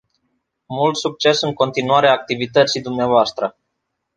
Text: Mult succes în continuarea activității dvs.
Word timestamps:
Mult 0.65 0.95
succes 0.97 1.41
în 1.41 1.53
continuarea 1.53 2.11
activității 2.11 2.81
dvs. 2.81 3.33